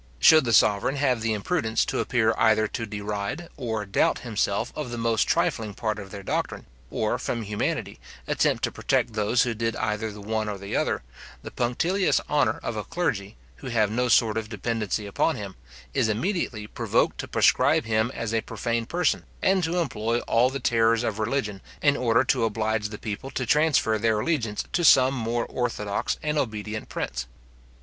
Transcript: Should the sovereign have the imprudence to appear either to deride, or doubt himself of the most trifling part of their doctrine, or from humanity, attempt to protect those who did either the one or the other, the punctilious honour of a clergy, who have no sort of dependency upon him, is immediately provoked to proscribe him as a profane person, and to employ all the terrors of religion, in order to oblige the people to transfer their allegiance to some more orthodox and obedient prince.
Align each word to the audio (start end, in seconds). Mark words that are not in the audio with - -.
Should 0.17 0.45
the 0.45 0.51
sovereign 0.51 0.95
have 0.95 1.21
the 1.21 1.31
imprudence 1.31 1.85
to 1.85 1.99
appear 1.99 2.33
either 2.35 2.67
to 2.69 2.87
deride, 2.87 3.49
or 3.55 3.85
doubt 3.85 4.17
himself 4.25 4.73
of 4.75 4.89
the 4.89 4.97
most 4.97 5.27
trifling 5.27 5.75
part 5.75 5.99
of 5.99 6.09
their 6.09 6.23
doctrine, 6.23 6.65
or 6.89 7.19
from 7.19 7.43
humanity, 7.43 7.99
attempt 8.25 8.63
to 8.63 8.71
protect 8.71 9.13
those 9.13 9.43
who 9.43 9.53
did 9.53 9.75
either 9.75 10.11
the 10.11 10.19
one 10.19 10.49
or 10.49 10.57
the 10.57 10.75
other, 10.75 11.03
the 11.43 11.51
punctilious 11.51 12.19
honour 12.27 12.59
of 12.63 12.75
a 12.75 12.83
clergy, 12.83 13.37
who 13.57 13.67
have 13.67 13.91
no 13.91 14.07
sort 14.07 14.37
of 14.39 14.49
dependency 14.49 15.05
upon 15.05 15.35
him, 15.35 15.53
is 15.93 16.09
immediately 16.09 16.65
provoked 16.65 17.19
to 17.19 17.27
proscribe 17.27 17.85
him 17.85 18.09
as 18.15 18.33
a 18.33 18.41
profane 18.41 18.87
person, 18.87 19.23
and 19.43 19.63
to 19.63 19.77
employ 19.77 20.17
all 20.21 20.49
the 20.49 20.59
terrors 20.59 21.03
of 21.03 21.19
religion, 21.19 21.61
in 21.79 21.95
order 21.95 22.23
to 22.23 22.43
oblige 22.43 22.89
the 22.89 22.97
people 22.97 23.29
to 23.29 23.45
transfer 23.45 23.99
their 23.99 24.19
allegiance 24.21 24.63
to 24.73 24.83
some 24.83 25.13
more 25.13 25.45
orthodox 25.45 26.17
and 26.23 26.39
obedient 26.39 26.89
prince. 26.89 27.27